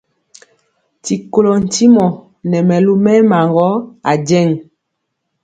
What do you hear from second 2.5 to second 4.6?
mɛlu mɛɛma gɔ ajeŋg.